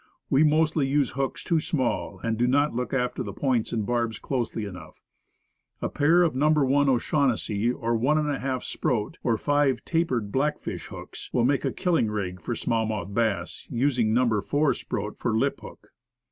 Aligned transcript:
We 0.31 0.43
mostly 0.43 0.87
use 0.87 1.11
hooks 1.11 1.43
too 1.43 1.59
small, 1.59 2.17
and 2.23 2.35
do 2.35 2.47
not 2.47 2.73
look 2.73 2.91
after 2.91 3.23
points 3.31 3.71
and 3.71 3.85
barbs 3.85 4.17
closely 4.17 4.65
enough. 4.65 4.99
A 5.79 5.89
pair 5.89 6.23
of 6.23 6.33
No. 6.33 6.49
1 6.49 6.89
O'Shaughnessy, 6.89 7.71
or 7.71 7.95
ij4 7.95 8.63
Sproat, 8.63 9.17
or 9.21 9.37
five 9.37 9.85
tapered 9.85 10.31
black 10.31 10.57
fish 10.57 10.87
hooks, 10.87 11.29
will 11.31 11.45
make 11.45 11.65
a 11.65 11.71
killing 11.71 12.09
rig 12.09 12.41
for 12.41 12.55
small 12.55 12.87
mouthed 12.87 13.13
bass, 13.13 13.67
using 13.69 14.11
No. 14.11 14.41
4 14.41 14.71
Sproat 14.73 15.19
for 15.19 15.37
lip 15.37 15.61
hook. 15.61 15.91